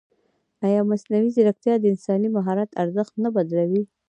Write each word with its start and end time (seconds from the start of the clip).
ایا 0.65 0.81
مصنوعي 0.91 1.29
ځیرکتیا 1.35 1.73
د 1.79 1.83
انساني 1.93 2.29
مهارت 2.37 2.69
ارزښت 2.83 3.13
نه 3.23 3.29
بدلوي؟ 3.35 3.83